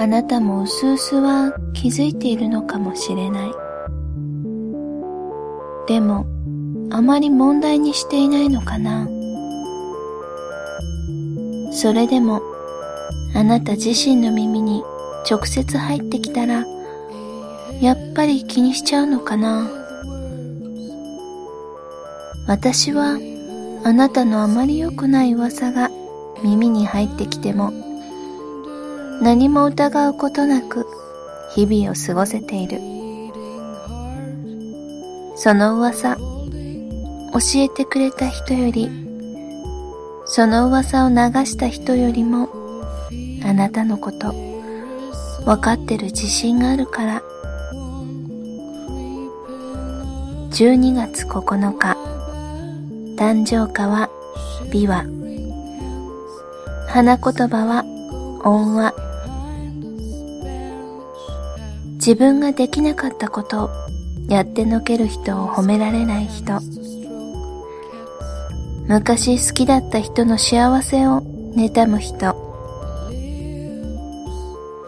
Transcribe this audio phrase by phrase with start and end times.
[0.00, 3.52] あなたもうすうすは気づいているのかもしれない。
[5.86, 6.24] でも、
[6.90, 9.06] あまり問題にしていないのかな。
[11.70, 12.40] それでも、
[13.34, 14.82] あなた自身の耳に
[15.30, 16.64] 直接入ってきたら、
[17.82, 19.70] やっぱり気にしちゃうのかな。
[22.46, 23.18] 私は
[23.84, 25.90] あなたのあまり良くない噂が
[26.42, 27.89] 耳に入ってきても
[29.20, 30.86] 何も疑うことなく
[31.54, 32.80] 日々を過ごせている。
[35.36, 36.22] その噂教
[37.56, 38.90] えてくれた人より
[40.26, 42.50] その噂を流した人よりも
[43.42, 44.34] あなたのこと
[45.46, 47.22] 分かってる自信があるから。
[50.50, 51.96] 12月9日
[53.16, 54.10] 誕生花は
[54.70, 55.04] 美和。
[56.86, 57.84] 花言葉は
[58.44, 59.09] 恩和。
[62.00, 63.70] 自分ができなかったことを
[64.26, 66.58] やってのける人を褒められない人。
[68.88, 71.20] 昔好きだった人の幸せを
[71.54, 72.34] 妬む人。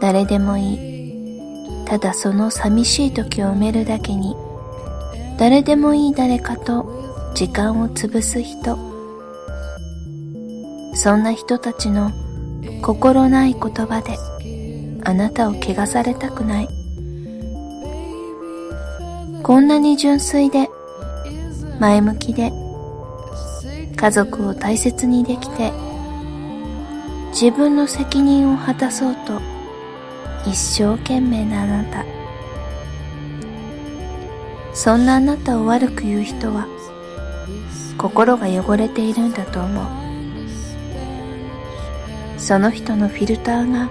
[0.00, 1.84] 誰でもいい。
[1.84, 4.34] ただその寂しい時を埋めるだけに。
[5.36, 8.78] 誰でもいい誰かと時間を潰す人。
[10.94, 12.10] そんな人たちの
[12.80, 14.16] 心ない言葉で
[15.04, 16.81] あなたを汚されたくない。
[19.42, 20.70] こんなに純粋で
[21.80, 22.52] 前向きで
[23.96, 25.72] 家族を大切にできて
[27.32, 29.40] 自分の責任を果たそうと
[30.46, 32.04] 一生懸命なあなた。
[34.74, 36.66] そんなあなたを悪く言う人は
[37.98, 39.86] 心が汚れているんだと思う。
[42.38, 43.90] その人のフィルターが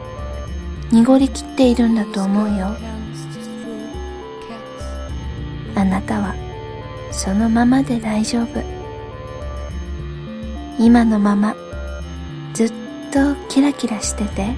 [0.92, 2.91] 濁りきっているんだと思うよ。
[5.82, 6.36] あなたは
[7.12, 8.62] そのままで大丈夫。
[10.78, 11.56] 今のまま
[12.54, 12.72] ずっ
[13.12, 14.56] とキラキラしてて。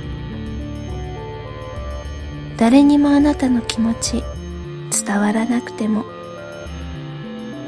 [2.57, 4.23] 誰にもあなたの気持ち
[5.06, 6.03] 伝わらなくても。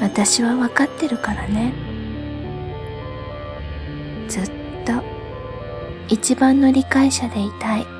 [0.01, 1.73] 私は分かってるからね。
[4.27, 4.51] ずっ
[4.85, 5.01] と
[6.09, 7.94] 一番の理解者でいたい。